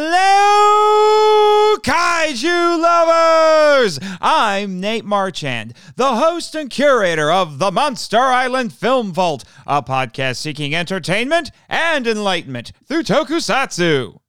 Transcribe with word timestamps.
Hello, 0.00 1.76
Kaiju 1.78 2.80
lovers! 2.80 3.98
I'm 4.20 4.78
Nate 4.78 5.04
Marchand, 5.04 5.74
the 5.96 6.14
host 6.14 6.54
and 6.54 6.70
curator 6.70 7.32
of 7.32 7.58
the 7.58 7.72
Monster 7.72 8.18
Island 8.18 8.72
Film 8.72 9.12
Vault, 9.12 9.42
a 9.66 9.82
podcast 9.82 10.36
seeking 10.36 10.74
entertainment 10.74 11.50
and 11.68 12.06
enlightenment 12.06 12.70
through 12.86 13.02
tokusatsu. 13.02 14.20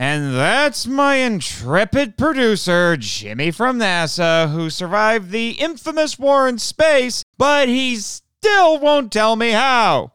And 0.00 0.32
that's 0.32 0.86
my 0.86 1.16
intrepid 1.16 2.16
producer, 2.16 2.96
Jimmy 2.96 3.50
from 3.50 3.80
NASA, 3.80 4.48
who 4.52 4.70
survived 4.70 5.32
the 5.32 5.50
infamous 5.58 6.16
war 6.16 6.48
in 6.48 6.58
space, 6.58 7.24
but 7.36 7.68
he 7.68 7.96
still 7.96 8.78
won't 8.78 9.10
tell 9.10 9.34
me 9.34 9.50
how. 9.50 10.12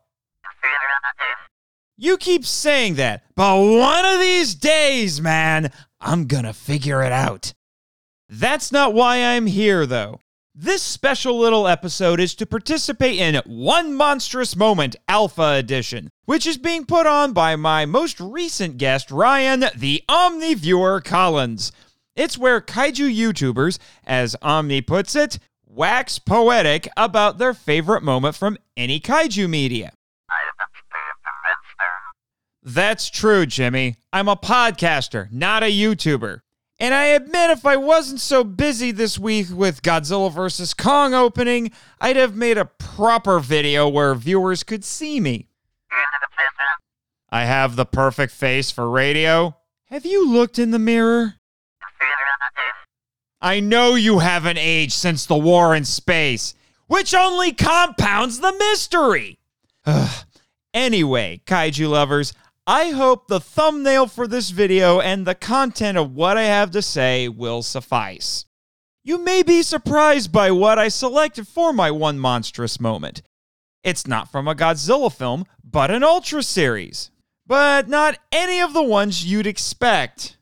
You 1.97 2.17
keep 2.17 2.45
saying 2.45 2.95
that, 2.95 3.23
but 3.35 3.59
one 3.59 4.05
of 4.05 4.21
these 4.21 4.55
days, 4.55 5.19
man, 5.19 5.69
I'm 5.99 6.27
gonna 6.27 6.53
figure 6.53 7.03
it 7.03 7.11
out. 7.11 7.53
That's 8.29 8.71
not 8.71 8.93
why 8.93 9.17
I'm 9.17 9.47
here, 9.47 9.85
though. 9.85 10.21
This 10.55 10.83
special 10.83 11.39
little 11.39 11.67
episode 11.67 12.19
is 12.19 12.35
to 12.35 12.45
participate 12.45 13.17
in 13.17 13.41
One 13.47 13.95
Monstrous 13.95 14.55
Moment 14.55 14.95
Alpha 15.07 15.55
Edition, 15.57 16.11
which 16.25 16.45
is 16.45 16.59
being 16.59 16.85
put 16.85 17.07
on 17.07 17.33
by 17.33 17.55
my 17.55 17.87
most 17.87 18.19
recent 18.19 18.77
guest, 18.77 19.09
Ryan, 19.09 19.65
the 19.75 20.03
Omni 20.07 20.53
Viewer 20.53 21.01
Collins. 21.01 21.71
It's 22.15 22.37
where 22.37 22.61
kaiju 22.61 23.11
YouTubers, 23.11 23.79
as 24.03 24.35
Omni 24.43 24.81
puts 24.81 25.15
it, 25.15 25.39
wax 25.65 26.19
poetic 26.19 26.87
about 26.95 27.39
their 27.39 27.55
favorite 27.55 28.03
moment 28.03 28.35
from 28.35 28.59
any 28.77 28.99
kaiju 28.99 29.49
media. 29.49 29.91
That's 32.61 33.09
true, 33.09 33.47
Jimmy. 33.47 33.95
I'm 34.13 34.27
a 34.27 34.35
podcaster, 34.35 35.31
not 35.31 35.63
a 35.63 35.71
YouTuber. 35.71 36.41
And 36.79 36.93
I 36.93 37.05
admit 37.05 37.51
if 37.51 37.65
I 37.65 37.77
wasn't 37.77 38.19
so 38.19 38.43
busy 38.43 38.91
this 38.91 39.17
week 39.19 39.47
with 39.51 39.83
Godzilla 39.83 40.31
vs. 40.31 40.73
Kong 40.73 41.13
opening, 41.13 41.71
I'd 42.01 42.15
have 42.15 42.35
made 42.35 42.57
a 42.57 42.65
proper 42.65 43.39
video 43.39 43.87
where 43.87 44.13
viewers 44.15 44.63
could 44.63 44.83
see 44.83 45.19
me. 45.19 45.47
I 47.29 47.45
have 47.45 47.75
the 47.75 47.85
perfect 47.85 48.33
face 48.33 48.69
for 48.69 48.89
radio. 48.89 49.55
Have 49.85 50.05
you 50.05 50.27
looked 50.29 50.59
in 50.59 50.71
the 50.71 50.79
mirror? 50.79 51.35
I 53.41 53.59
know 53.59 53.95
you 53.95 54.19
haven't 54.19 54.57
aged 54.57 54.93
since 54.93 55.25
the 55.25 55.37
war 55.37 55.75
in 55.75 55.83
space, 55.83 56.55
which 56.87 57.13
only 57.13 57.51
compounds 57.53 58.39
the 58.39 58.53
mystery. 58.53 59.39
Anyway, 60.73 61.39
kaiju 61.45 61.87
lovers, 61.87 62.33
I 62.65 62.91
hope 62.91 63.27
the 63.27 63.41
thumbnail 63.41 64.07
for 64.07 64.25
this 64.25 64.49
video 64.51 65.01
and 65.01 65.27
the 65.27 65.35
content 65.35 65.97
of 65.97 66.15
what 66.15 66.37
I 66.37 66.43
have 66.43 66.71
to 66.71 66.81
say 66.81 67.27
will 67.27 67.61
suffice. 67.61 68.45
You 69.03 69.17
may 69.17 69.43
be 69.43 69.63
surprised 69.63 70.31
by 70.31 70.49
what 70.51 70.79
I 70.79 70.87
selected 70.87 71.45
for 71.45 71.73
my 71.73 71.91
one 71.91 72.17
monstrous 72.17 72.79
moment. 72.79 73.21
It's 73.83 74.07
not 74.07 74.31
from 74.31 74.47
a 74.47 74.55
Godzilla 74.55 75.11
film, 75.11 75.45
but 75.61 75.91
an 75.91 76.05
Ultra 76.05 76.41
series. 76.41 77.11
But 77.45 77.89
not 77.89 78.17
any 78.31 78.61
of 78.61 78.71
the 78.71 78.81
ones 78.81 79.25
you'd 79.25 79.45
expect. 79.45 80.37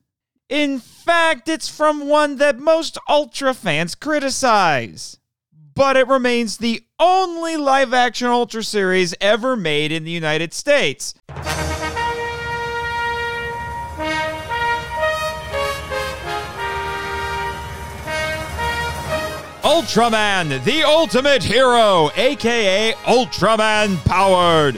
In 0.47 0.79
fact, 0.79 1.49
it's 1.49 1.69
from 1.69 2.07
one 2.07 2.35
that 2.35 2.59
most 2.59 2.99
Ultra 3.09 3.55
fans 3.55 3.95
criticize. 3.95 5.17
But 5.73 5.97
it 5.97 6.07
remains 6.07 6.57
the 6.57 6.83
only 6.99 7.57
live 7.57 7.95
action 7.95 8.27
Ultra 8.27 8.61
series 8.61 9.15
ever 9.19 9.55
made 9.55 9.91
in 9.91 10.03
the 10.03 10.11
United 10.11 10.53
States. 10.53 11.15
Ultraman, 19.71 20.61
the 20.65 20.83
ultimate 20.83 21.41
hero, 21.41 22.11
aka 22.17 22.91
Ultraman 23.05 24.03
powered. 24.03 24.75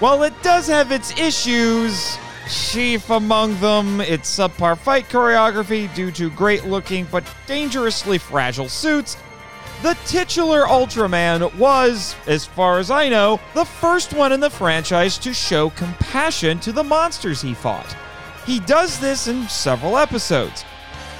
While 0.00 0.22
it 0.22 0.32
does 0.42 0.66
have 0.68 0.90
its 0.90 1.14
issues, 1.18 2.16
chief 2.50 3.10
among 3.10 3.60
them 3.60 4.00
its 4.00 4.34
subpar 4.34 4.78
fight 4.78 5.10
choreography 5.10 5.94
due 5.94 6.10
to 6.12 6.30
great 6.30 6.64
looking 6.64 7.06
but 7.12 7.24
dangerously 7.46 8.16
fragile 8.16 8.70
suits, 8.70 9.18
the 9.82 9.98
titular 10.06 10.62
Ultraman 10.62 11.54
was, 11.58 12.16
as 12.26 12.46
far 12.46 12.78
as 12.78 12.90
I 12.90 13.10
know, 13.10 13.38
the 13.52 13.66
first 13.66 14.14
one 14.14 14.32
in 14.32 14.40
the 14.40 14.48
franchise 14.48 15.18
to 15.18 15.34
show 15.34 15.68
compassion 15.68 16.58
to 16.60 16.72
the 16.72 16.82
monsters 16.82 17.42
he 17.42 17.52
fought. 17.52 17.94
He 18.46 18.60
does 18.60 18.98
this 18.98 19.28
in 19.28 19.46
several 19.48 19.98
episodes. 19.98 20.64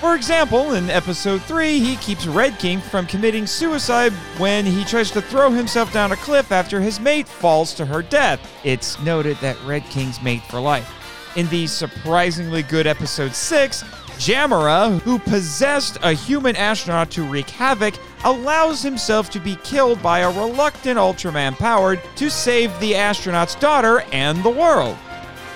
For 0.03 0.17
example, 0.17 0.73
in 0.73 0.91
episode 0.91 1.43
3, 1.43 1.79
he 1.79 1.95
keeps 1.95 2.27
Red 2.27 2.59
King 2.59 2.81
from 2.81 3.07
committing 3.07 3.47
suicide 3.47 4.13
when 4.37 4.67
he 4.67 4.85
tries 4.85 5.13
to 5.13 5.23
throw 5.23 5.53
himself 5.53 5.93
down 5.93 6.11
a 6.11 6.17
cliff 6.17 6.51
after 6.51 6.81
his 6.81 6.99
mate 6.99 7.29
falls 7.29 7.73
to 7.75 7.87
her 7.87 8.03
death. 8.03 8.41
It's 8.65 8.99
noted 9.03 9.37
that 9.37 9.63
Red 9.65 9.85
King's 9.85 10.21
mate 10.21 10.43
for 10.51 10.59
life. 10.59 10.93
In 11.37 11.47
the 11.51 11.69
surprisingly 11.69 12.65
good 12.65 12.89
episode 12.89 13.33
6, 13.33 13.85
Jamara, 14.19 15.01
who 15.03 15.21
possessed 15.21 15.99
a 16.03 16.15
human 16.15 16.57
astronaut 16.57 17.13
to 17.13 17.23
wreak 17.23 17.49
havoc, 17.51 17.95
allows 18.25 18.83
himself 18.83 19.31
to 19.31 19.39
be 19.39 19.55
killed 19.63 20.03
by 20.03 20.19
a 20.19 20.31
reluctant 20.31 20.99
Ultraman 20.99 21.57
powered 21.57 22.01
to 22.17 22.29
save 22.29 22.77
the 22.81 22.97
astronaut's 22.97 23.55
daughter 23.55 24.01
and 24.11 24.43
the 24.43 24.51
world. 24.51 24.97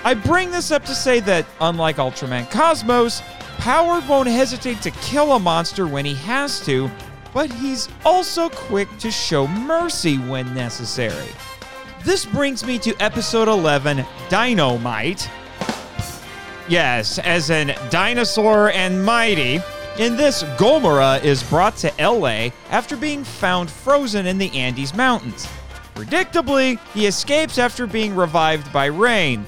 I 0.05 0.13
bring 0.13 0.51
this 0.51 0.71
up 0.71 0.85
to 0.85 0.95
say 0.95 1.19
that, 1.21 1.45
unlike 1.59 1.97
Ultraman 1.97 2.49
Cosmos, 2.49 3.21
Powered 3.67 4.07
won't 4.07 4.29
hesitate 4.29 4.81
to 4.83 4.91
kill 4.91 5.33
a 5.33 5.39
monster 5.39 5.87
when 5.87 6.05
he 6.05 6.13
has 6.13 6.61
to, 6.61 6.89
but 7.33 7.51
he's 7.51 7.89
also 8.05 8.47
quick 8.47 8.87
to 8.99 9.11
show 9.11 9.45
mercy 9.45 10.15
when 10.19 10.55
necessary. 10.55 11.27
This 12.05 12.25
brings 12.25 12.65
me 12.65 12.79
to 12.79 12.95
episode 13.01 13.49
11 13.49 14.05
Dynamite. 14.29 15.29
Yes, 16.69 17.19
as 17.19 17.49
in 17.49 17.75
dinosaur 17.89 18.71
and 18.71 19.03
mighty. 19.03 19.59
In 19.99 20.15
this, 20.15 20.43
Gomora 20.55 21.21
is 21.21 21.43
brought 21.43 21.75
to 21.79 21.91
LA 21.99 22.51
after 22.69 22.95
being 22.95 23.25
found 23.25 23.69
frozen 23.69 24.27
in 24.27 24.37
the 24.37 24.57
Andes 24.57 24.93
Mountains. 24.93 25.45
Predictably, 25.93 26.79
he 26.93 27.05
escapes 27.05 27.57
after 27.57 27.85
being 27.85 28.15
revived 28.15 28.71
by 28.71 28.85
rain. 28.85 29.45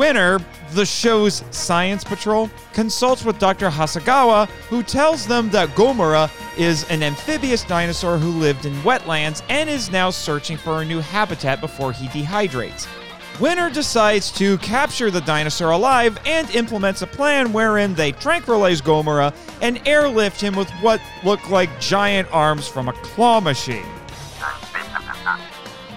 WINR, 0.00 0.42
the 0.72 0.86
show's 0.86 1.44
science 1.50 2.04
patrol, 2.04 2.48
consults 2.72 3.22
with 3.22 3.38
Dr. 3.38 3.68
Hasegawa, 3.68 4.48
who 4.70 4.82
tells 4.82 5.26
them 5.26 5.50
that 5.50 5.68
Gomora 5.76 6.30
is 6.58 6.88
an 6.88 7.02
amphibious 7.02 7.64
dinosaur 7.64 8.16
who 8.16 8.30
lived 8.30 8.64
in 8.64 8.72
wetlands 8.76 9.42
and 9.50 9.68
is 9.68 9.90
now 9.90 10.08
searching 10.08 10.56
for 10.56 10.80
a 10.80 10.86
new 10.86 11.00
habitat 11.00 11.60
before 11.60 11.92
he 11.92 12.06
dehydrates. 12.08 12.86
WINR 13.34 13.74
decides 13.74 14.32
to 14.32 14.56
capture 14.58 15.10
the 15.10 15.20
dinosaur 15.20 15.72
alive 15.72 16.16
and 16.24 16.48
implements 16.52 17.02
a 17.02 17.06
plan 17.06 17.52
wherein 17.52 17.92
they 17.92 18.12
tranquilize 18.12 18.80
Gomora 18.80 19.34
and 19.60 19.86
airlift 19.86 20.40
him 20.40 20.56
with 20.56 20.70
what 20.80 21.02
look 21.24 21.50
like 21.50 21.78
giant 21.78 22.26
arms 22.32 22.66
from 22.66 22.88
a 22.88 22.94
claw 22.94 23.38
machine. 23.38 23.84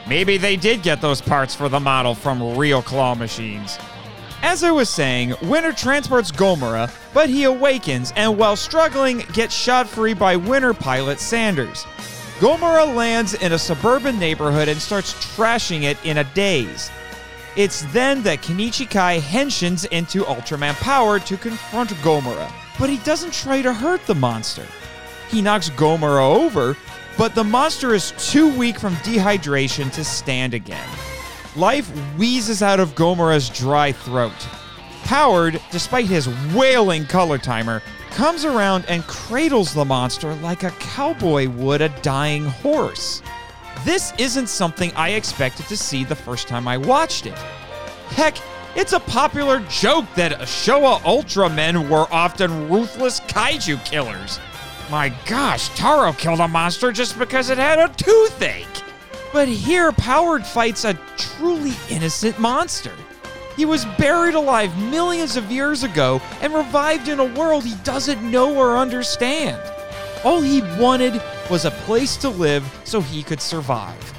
Maybe 0.06 0.35
they 0.35 0.58
did 0.58 0.84
get 0.84 1.00
those 1.00 1.22
parts 1.22 1.56
for 1.56 1.70
the 1.70 1.80
model 1.80 2.14
from 2.14 2.58
real 2.58 2.81
claw 2.81 3.16
machines. 3.16 3.80
As 4.43 4.61
I 4.61 4.71
was 4.71 4.89
saying, 4.89 5.29
WINR 5.39 5.75
transports 5.75 6.29
Gomora, 6.29 6.93
but 7.13 7.29
he 7.29 7.45
awakens 7.45 8.11
and 8.17 8.37
while 8.37 8.57
struggling 8.57 9.19
gets 9.31 9.55
shot 9.55 9.87
free 9.87 10.13
by 10.13 10.35
WINR 10.35 10.77
pilot 10.77 11.21
Sanders. 11.21 11.85
Gomora 12.39 12.93
lands 12.93 13.35
in 13.35 13.53
a 13.53 13.57
suburban 13.57 14.19
neighborhood 14.19 14.67
and 14.67 14.81
starts 14.81 15.13
trashing 15.13 15.84
it 15.84 15.97
in 16.03 16.17
a 16.17 16.25
daze. 16.35 16.91
It's 17.55 17.84
then 17.93 18.22
that 18.23 18.41
Kenichi 18.41 18.87
Kai 18.87 19.22
henshins 19.22 19.85
into 19.91 20.23
Ultraman 20.25 20.75
power 20.81 21.19
to 21.19 21.37
confront 21.37 21.91
Gomora, 22.01 22.51
but 22.78 22.89
he 22.89 22.97
doesn't 22.97 23.31
try 23.31 23.61
to 23.61 23.73
hurt 23.73 24.05
the 24.07 24.16
monster. 24.16 24.66
He 25.29 25.41
knocks 25.41 25.69
Gomora 25.69 26.35
over, 26.35 26.75
but 27.17 27.34
the 27.34 27.46
monster 27.46 27.93
is 27.93 28.11
too 28.17 28.53
weak 28.57 28.78
from 28.78 28.96
dehydration 28.97 29.89
to 29.93 30.03
stand 30.03 30.53
again. 30.53 30.89
Life 31.55 31.88
wheezes 32.17 32.64
out 32.64 32.79
of 32.79 32.96
Gomora's 32.96 33.47
dry 33.47 33.91
throat. 33.91 34.34
Powered, 35.03 35.61
despite 35.72 36.05
his 36.05 36.28
wailing 36.55 37.05
color 37.05 37.38
timer, 37.38 37.84
comes 38.09 38.44
around 38.44 38.85
and 38.88 39.03
cradles 39.03 39.73
the 39.73 39.85
monster 39.85 40.34
like 40.35 40.64
a 40.64 40.72
cowboy 40.72 41.47
would 41.50 41.82
a 41.82 41.90
dying 42.02 42.46
horse. 42.46 43.22
This 43.85 44.14
isn't 44.17 44.47
something 44.47 44.91
I 44.96 45.09
expected 45.09 45.67
to 45.67 45.78
see 45.78 46.03
the 46.03 46.16
first 46.16 46.47
time 46.47 46.67
I 46.67 46.78
watched 46.78 47.28
it. 47.28 47.38
Heck, 48.09 48.38
it's 48.76 48.94
a 48.94 48.99
popular 48.99 49.59
joke 49.70 50.06
that 50.16 50.40
Showa 50.41 51.02
Ultramen 51.02 51.88
were 51.88 52.08
often 52.11 52.70
ruthless 52.70 53.20
kaiju 53.22 53.84
killers. 53.85 54.40
My 54.90 55.09
gosh, 55.28 55.70
Taro 55.70 56.14
killed 56.14 56.40
a 56.40 56.47
monster 56.47 56.91
just 56.91 57.20
because 57.20 57.49
it 57.49 57.58
had 57.59 57.78
a 57.78 57.94
toothache. 57.94 58.83
But 59.34 59.47
here, 59.47 59.91
Powered 59.91 60.46
fights 60.46 60.85
a 60.85 60.94
truly 61.18 61.74
innocent 61.90 62.38
monster. 62.38 62.94
He 63.58 63.66
was 63.66 63.84
buried 63.97 64.35
alive 64.35 64.78
millions 64.78 65.35
of 65.35 65.52
years 65.52 65.84
ago 65.84 66.22
and 66.40 66.53
revived 66.53 67.08
in 67.08 67.20
a 67.20 67.26
world 67.26 67.64
he 67.64 67.74
doesn't 67.84 68.22
know 68.30 68.56
or 68.56 68.78
understand. 68.78 69.59
All 70.24 70.40
he 70.40 70.62
wanted 70.80 71.20
was 71.50 71.66
a 71.66 71.72
place 71.72 72.16
to 72.18 72.30
live 72.30 72.64
so 72.84 73.02
he 73.02 73.24
could 73.24 73.41
survive. 73.41 74.14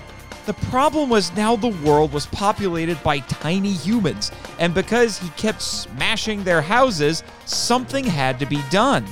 The 0.46 0.54
problem 0.54 1.08
was 1.08 1.34
now 1.36 1.54
the 1.56 1.68
world 1.68 2.12
was 2.12 2.26
populated 2.26 3.02
by 3.02 3.20
tiny 3.20 3.72
humans, 3.72 4.30
and 4.58 4.74
because 4.74 5.18
he 5.18 5.30
kept 5.30 5.62
smashing 5.62 6.44
their 6.44 6.60
houses, 6.60 7.22
something 7.46 8.04
had 8.04 8.38
to 8.40 8.46
be 8.46 8.60
done. 8.68 9.06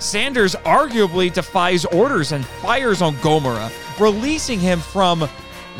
Sanders 0.00 0.56
arguably 0.64 1.32
defies 1.32 1.84
orders 1.84 2.32
and 2.32 2.44
fires 2.44 3.02
on 3.02 3.14
Gomora, 3.16 3.70
releasing 3.98 4.60
him 4.60 4.80
from 4.80 5.28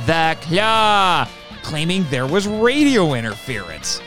the 0.06 0.36
Claw, 0.42 1.28
claiming 1.62 2.04
there 2.10 2.26
was 2.26 2.46
radio 2.46 3.14
interference. 3.14 4.00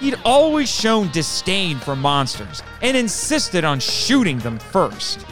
He'd 0.00 0.18
always 0.24 0.70
shown 0.70 1.10
disdain 1.10 1.78
for 1.78 1.96
monsters 1.96 2.62
and 2.82 2.96
insisted 2.96 3.64
on 3.64 3.80
shooting 3.80 4.38
them 4.38 4.58
first. 4.58 5.24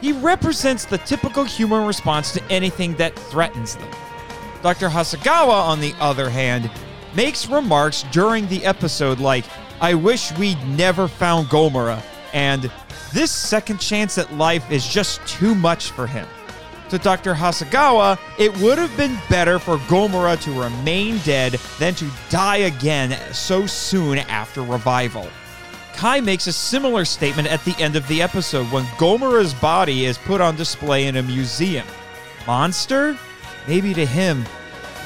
He 0.00 0.12
represents 0.12 0.84
the 0.84 0.98
typical 0.98 1.44
human 1.44 1.86
response 1.86 2.32
to 2.32 2.42
anything 2.50 2.94
that 2.96 3.18
threatens 3.18 3.76
them. 3.76 3.90
Dr. 4.62 4.88
Hasegawa, 4.88 5.68
on 5.68 5.80
the 5.80 5.94
other 5.98 6.30
hand, 6.30 6.70
makes 7.14 7.48
remarks 7.48 8.04
during 8.12 8.46
the 8.48 8.64
episode 8.64 9.18
like, 9.18 9.44
I 9.80 9.94
wish 9.94 10.32
we'd 10.38 10.62
never 10.68 11.08
found 11.08 11.48
Gomora, 11.48 12.02
and 12.32 12.70
this 13.12 13.30
second 13.30 13.78
chance 13.78 14.18
at 14.18 14.32
life 14.34 14.70
is 14.70 14.86
just 14.86 15.26
too 15.26 15.54
much 15.54 15.90
for 15.90 16.06
him. 16.06 16.26
To 16.90 16.98
Dr. 16.98 17.34
Hasegawa, 17.34 18.18
it 18.38 18.56
would 18.58 18.78
have 18.78 18.94
been 18.96 19.18
better 19.30 19.58
for 19.58 19.78
Gomora 19.78 20.40
to 20.42 20.52
remain 20.52 21.18
dead 21.18 21.54
than 21.78 21.94
to 21.94 22.10
die 22.28 22.58
again 22.58 23.18
so 23.32 23.66
soon 23.66 24.18
after 24.18 24.62
revival. 24.62 25.28
Kai 25.94 26.20
makes 26.20 26.46
a 26.46 26.52
similar 26.52 27.04
statement 27.04 27.48
at 27.48 27.64
the 27.64 27.74
end 27.78 27.96
of 27.96 28.06
the 28.08 28.20
episode 28.20 28.66
when 28.70 28.84
Gomora's 28.98 29.54
body 29.54 30.04
is 30.04 30.18
put 30.18 30.40
on 30.40 30.56
display 30.56 31.06
in 31.06 31.16
a 31.16 31.22
museum. 31.22 31.86
Monster? 32.46 33.16
Maybe 33.66 33.94
to 33.94 34.04
him, 34.04 34.44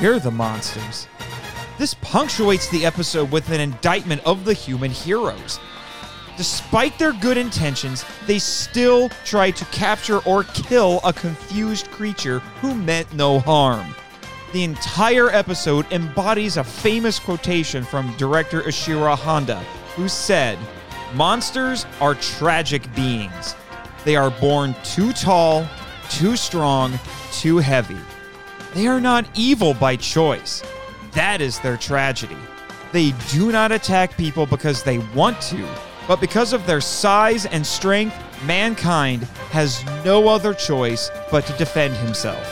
you're 0.00 0.19
the 0.19 0.31
monsters. 0.31 1.06
This 1.78 1.94
punctuates 1.94 2.69
the 2.69 2.84
episode 2.84 3.31
with 3.31 3.50
an 3.50 3.60
indictment 3.60 4.22
of 4.26 4.44
the 4.44 4.54
human 4.54 4.90
heroes. 4.90 5.60
Despite 6.38 7.00
their 7.00 7.14
good 7.14 7.37
intentions, 7.37 8.05
they 8.29 8.38
still 8.38 9.08
try 9.25 9.50
to 9.50 9.64
capture 9.67 10.20
or 10.20 10.44
kill 10.44 11.00
a 11.05 11.12
confused 11.12 11.90
creature 11.90 12.38
who 12.61 12.76
meant 12.76 13.12
no 13.12 13.40
harm. 13.40 13.93
The 14.52 14.62
entire 14.62 15.31
episode 15.31 15.93
embodies 15.93 16.56
a 16.56 16.62
famous 16.62 17.19
quotation 17.19 17.82
from 17.82 18.17
director 18.19 18.62
Ishiro 18.62 19.17
Honda, 19.17 19.58
who 19.96 20.08
said, 20.08 20.56
Monsters 21.12 21.85
are 22.00 22.14
tragic 22.14 22.94
beings. 22.94 23.56
They 24.05 24.14
are 24.14 24.31
born 24.31 24.76
too 24.84 25.12
tall, 25.12 25.67
too 26.08 26.37
strong, 26.37 27.00
too 27.32 27.58
heavy. 27.58 27.99
They 28.75 28.87
are 28.87 29.00
not 29.00 29.26
evil 29.34 29.75
by 29.75 29.96
choice. 29.96 30.62
That 31.14 31.41
is 31.41 31.58
their 31.58 31.76
tragedy. 31.76 32.37
They 32.93 33.12
do 33.32 33.50
not 33.50 33.73
attack 33.73 34.17
people 34.17 34.46
because 34.46 34.84
they 34.84 34.99
want 34.99 35.41
to, 35.43 35.67
but 36.08 36.20
because 36.20 36.55
of 36.55 36.66
their 36.66 36.81
size 36.81 37.44
and 37.44 37.64
strength, 37.64 38.16
mankind 38.44 39.25
has 39.50 39.84
no 40.05 40.26
other 40.26 40.55
choice 40.55 41.10
but 41.31 41.44
to 41.46 41.52
defend 41.58 41.94
himself. 41.99 42.43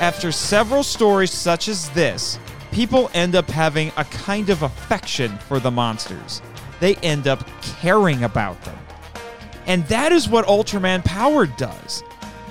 After 0.00 0.32
several 0.32 0.82
stories 0.82 1.30
such 1.30 1.68
as 1.68 1.90
this, 1.90 2.38
people 2.72 3.10
end 3.12 3.36
up 3.36 3.48
having 3.48 3.92
a 3.98 4.04
kind 4.06 4.48
of 4.48 4.62
affection 4.62 5.36
for 5.38 5.60
the 5.60 5.70
monsters. 5.70 6.40
They 6.80 6.96
end 6.96 7.28
up 7.28 7.46
caring 7.62 8.24
about 8.24 8.60
them. 8.64 8.78
And 9.66 9.86
that 9.88 10.10
is 10.10 10.28
what 10.28 10.46
Ultraman 10.46 11.04
Powered 11.04 11.56
does. 11.56 12.02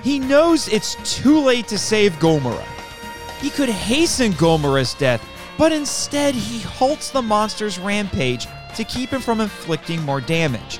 He 0.04 0.20
knows 0.20 0.68
it's 0.68 0.96
too 1.18 1.40
late 1.40 1.68
to 1.70 1.78
save 1.80 2.14
Gomora. 2.14 2.66
He 3.42 3.50
could 3.50 3.70
hasten 3.70 4.34
Gomora's 4.34 4.94
death, 4.94 5.24
but 5.58 5.72
instead 5.72 6.36
he 6.36 6.60
halts 6.60 7.10
the 7.10 7.22
monster's 7.22 7.80
rampage 7.80 8.48
to 8.76 8.84
keep 8.84 9.10
him 9.10 9.22
from 9.22 9.42
inflicting 9.42 10.02
more 10.04 10.22
damage. 10.22 10.80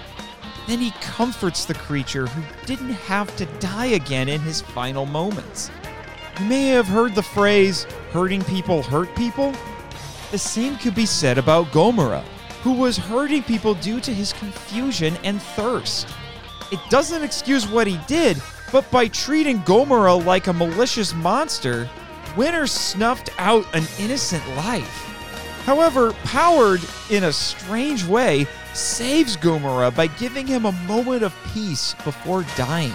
Then 0.68 0.80
he 0.80 0.92
comforts 1.02 1.66
the 1.66 1.74
creature 1.74 2.28
who 2.28 2.66
didn't 2.66 2.94
have 2.94 3.36
to 3.36 3.46
die 3.60 3.88
again 3.88 4.30
in 4.30 4.40
his 4.42 4.62
final 4.62 5.06
moments. 5.06 5.70
You 6.40 6.46
may 6.46 6.68
have 6.68 6.88
heard 6.88 7.16
the 7.16 7.24
phrase, 7.24 7.84
hurting 8.12 8.44
people 8.44 8.82
hurt 8.82 9.14
people. 9.16 9.54
The 10.32 10.38
same 10.38 10.78
could 10.78 10.96
be 10.96 11.06
said 11.06 11.38
about 11.38 11.68
Gomora, 11.68 12.24
who 12.64 12.74
was 12.74 12.98
hurting 12.98 13.44
people 13.44 13.76
due 13.76 14.00
to 14.00 14.14
his 14.14 14.34
confusion 14.34 15.18
and 15.24 15.42
thirst. 15.42 16.08
It 16.72 16.80
doesn't 16.90 17.24
excuse 17.24 17.68
what 17.68 17.86
he 17.86 18.00
did, 18.08 18.42
but 18.72 18.90
by 18.90 19.10
treating 19.10 19.60
Gomora 19.60 20.26
like 20.26 20.48
a 20.48 20.54
malicious 20.54 21.14
monster, 21.14 21.88
WINR 22.36 22.68
snuffed 22.68 23.30
out 23.38 23.66
an 23.76 23.84
innocent 24.00 24.48
life. 24.56 25.13
However, 25.66 26.12
Powered, 26.26 26.82
in 27.10 27.24
a 27.24 27.32
strange 27.32 28.06
way, 28.06 28.48
saves 28.74 29.38
Gomora 29.38 29.96
by 29.96 30.08
giving 30.08 30.46
him 30.46 30.66
a 30.66 30.72
moment 30.72 31.24
of 31.24 31.34
peace 31.54 31.96
before 32.04 32.46
dying. 32.58 32.94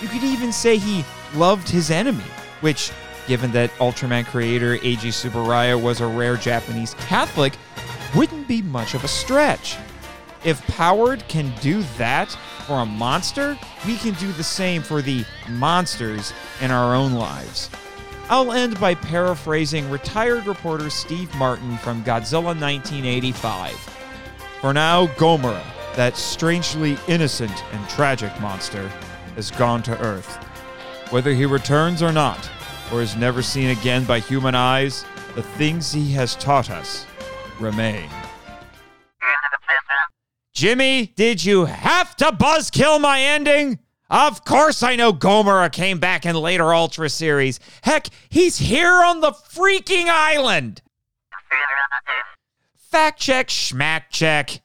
You 0.00 0.08
could 0.08 0.22
even 0.22 0.52
say 0.52 0.76
he 0.76 1.04
loved 1.34 1.68
his 1.68 1.90
enemy, 1.90 2.24
which, 2.60 2.92
given 3.26 3.50
that 3.52 3.70
Ultraman 3.78 4.24
creator 4.24 4.76
Eiji 4.78 5.08
Tsuburaya 5.08 5.80
was 5.80 6.00
a 6.00 6.06
rare 6.06 6.36
Japanese 6.36 6.94
Catholic, 6.94 7.54
wouldn't 8.14 8.46
be 8.46 8.62
much 8.62 8.94
of 8.94 9.02
a 9.02 9.08
stretch. 9.08 9.76
If 10.44 10.64
Powered 10.68 11.26
can 11.28 11.52
do 11.60 11.82
that 11.98 12.30
for 12.66 12.80
a 12.80 12.86
monster, 12.86 13.58
we 13.86 13.96
can 13.96 14.14
do 14.14 14.32
the 14.32 14.44
same 14.44 14.82
for 14.82 15.02
the 15.02 15.24
monsters 15.48 16.32
in 16.60 16.70
our 16.70 16.94
own 16.94 17.14
lives. 17.14 17.68
I'll 18.30 18.52
end 18.52 18.78
by 18.78 18.94
paraphrasing 18.94 19.90
retired 19.90 20.46
reporter 20.46 20.88
Steve 20.88 21.34
Martin 21.34 21.76
from 21.78 22.04
Godzilla 22.04 22.56
1985. 22.58 23.72
For 24.60 24.72
now, 24.72 25.08
Gomora, 25.16 25.64
that 25.96 26.16
strangely 26.16 26.96
innocent 27.08 27.64
and 27.72 27.88
tragic 27.88 28.30
monster, 28.40 28.86
has 29.34 29.50
gone 29.50 29.82
to 29.82 30.00
Earth. 30.00 30.36
Whether 31.10 31.34
he 31.34 31.44
returns 31.44 32.04
or 32.04 32.12
not, 32.12 32.48
or 32.92 33.02
is 33.02 33.16
never 33.16 33.42
seen 33.42 33.70
again 33.70 34.04
by 34.04 34.20
human 34.20 34.54
eyes, 34.54 35.04
the 35.34 35.42
things 35.42 35.90
he 35.90 36.12
has 36.12 36.36
taught 36.36 36.70
us 36.70 37.06
remain. 37.58 38.08
Jimmy, 40.54 41.12
did 41.16 41.44
you 41.44 41.64
have 41.64 42.14
to 42.14 42.26
buzzkill 42.26 43.00
my 43.00 43.20
ending? 43.20 43.80
Of 44.10 44.44
course, 44.44 44.82
I 44.82 44.96
know 44.96 45.12
Gomora 45.12 45.70
came 45.70 46.00
back 46.00 46.26
in 46.26 46.34
later 46.34 46.74
Ultra 46.74 47.08
series. 47.08 47.60
Heck, 47.82 48.08
he's 48.28 48.58
here 48.58 49.04
on 49.04 49.20
the 49.20 49.30
freaking 49.30 50.08
island. 50.08 50.82
Fact 52.76 53.20
check, 53.20 53.48
schmack 53.48 54.04
check. 54.10 54.62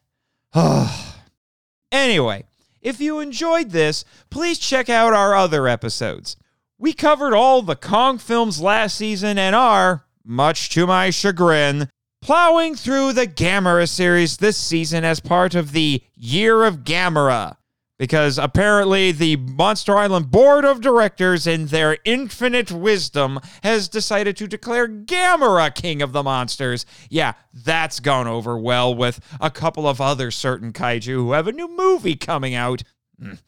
anyway, 1.91 2.45
if 2.81 2.99
you 2.99 3.19
enjoyed 3.19 3.69
this, 3.69 4.03
please 4.31 4.57
check 4.57 4.89
out 4.89 5.13
our 5.13 5.35
other 5.35 5.67
episodes. 5.67 6.35
We 6.79 6.93
covered 6.93 7.35
all 7.35 7.61
the 7.61 7.75
Kong 7.75 8.17
films 8.17 8.59
last 8.59 8.97
season 8.97 9.37
and 9.37 9.55
are, 9.55 10.05
much 10.23 10.69
to 10.69 10.87
my 10.87 11.11
chagrin, 11.11 11.89
plowing 12.19 12.73
through 12.73 13.13
the 13.13 13.27
Gamera 13.27 13.87
series 13.87 14.37
this 14.37 14.57
season 14.57 15.03
as 15.05 15.19
part 15.19 15.53
of 15.53 15.71
the 15.71 16.01
Year 16.15 16.63
of 16.63 16.79
Gamera 16.79 17.57
because 17.97 18.37
apparently 18.37 19.11
the 19.11 19.37
Monster 19.37 19.95
Island 19.95 20.31
Board 20.31 20.65
of 20.65 20.81
Directors, 20.81 21.47
in 21.47 21.67
their 21.67 21.97
infinite 22.03 22.71
wisdom, 22.71 23.39
has 23.63 23.87
decided 23.87 24.35
to 24.37 24.47
declare 24.47 24.87
Gamera 24.87 25.73
king 25.73 26.01
of 26.01 26.11
the 26.11 26.23
monsters. 26.23 26.85
Yeah, 27.09 27.33
that's 27.53 27.99
gone 27.99 28.27
over 28.27 28.57
well 28.57 28.93
with 28.93 29.19
a 29.39 29.49
couple 29.49 29.87
of 29.87 30.01
other 30.01 30.31
certain 30.31 30.73
kaiju 30.73 31.05
who 31.05 31.31
have 31.31 31.47
a 31.47 31.53
new 31.53 31.69
movie 31.69 32.15
coming 32.15 32.53
out. 32.53 32.83
Mm. 33.21 33.39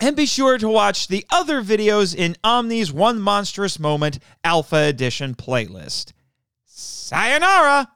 And 0.00 0.16
be 0.16 0.26
sure 0.26 0.58
to 0.58 0.68
watch 0.68 1.06
the 1.06 1.24
other 1.30 1.62
videos 1.62 2.14
in 2.14 2.36
Omni's 2.42 2.92
One 2.92 3.20
Monstrous 3.20 3.78
Moment 3.78 4.18
Alpha 4.42 4.76
Edition 4.76 5.34
playlist. 5.34 6.12
Sayonara! 6.64 7.88